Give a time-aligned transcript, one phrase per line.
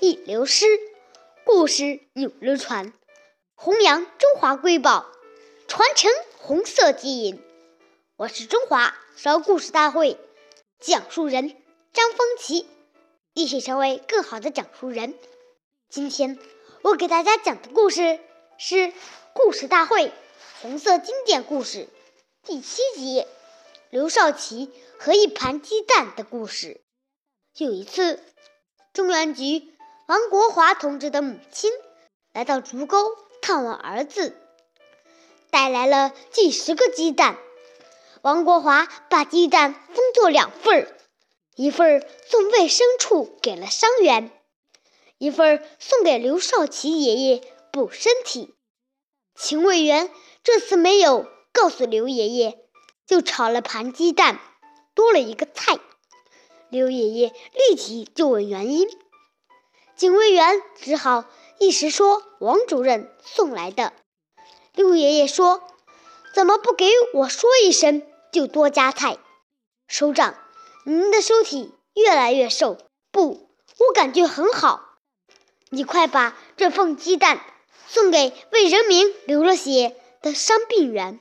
[0.00, 0.66] 流失，
[1.44, 2.92] 故事永流传，
[3.54, 5.06] 弘扬中华瑰宝，
[5.68, 7.40] 传承红色基因。
[8.16, 10.18] 我是中华少儿故事大会
[10.80, 11.56] 讲述人
[11.92, 12.66] 张风奇，
[13.34, 15.14] 一起成为更好的讲述人。
[15.88, 16.38] 今天
[16.82, 18.18] 我给大家讲的故事
[18.58, 18.92] 是
[19.32, 20.12] 故事大会
[20.60, 21.88] 红色经典故事
[22.42, 23.20] 第七集
[23.90, 26.80] 《刘少奇和一盘鸡蛋》的故事。
[27.56, 28.20] 有一次，
[28.92, 29.72] 中原局
[30.08, 31.72] 王国华同志的母亲
[32.32, 32.96] 来到竹沟
[33.42, 34.36] 探望儿子，
[35.50, 37.36] 带来了几十个鸡蛋。
[38.22, 40.96] 王国华把鸡蛋分作两份儿，
[41.56, 44.30] 一份儿送卫生处给了伤员，
[45.18, 48.54] 一份儿送给刘少奇爷爷补身体。
[49.34, 50.08] 秦委员
[50.44, 52.60] 这次没有告诉刘爷爷，
[53.08, 54.38] 就炒了盘鸡蛋，
[54.94, 55.80] 多了一个菜。
[56.68, 57.34] 刘爷爷
[57.68, 58.88] 立即就问原因，
[59.96, 61.24] 警卫员只好
[61.58, 63.94] 一时说王主任送来的。
[64.74, 65.62] 六爷爷说
[66.34, 69.16] ：“怎么不给我说一声就多加菜？”
[69.88, 70.36] 首长，
[70.84, 72.76] 您的身体越来越瘦，
[73.10, 73.48] 不，
[73.78, 74.98] 我感觉很好。
[75.70, 77.40] 你快把这份鸡蛋
[77.88, 81.18] 送给为人民流了血的伤病员。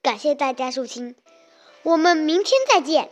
[0.00, 1.16] 感谢大家收听，
[1.82, 3.10] 我们明天再见。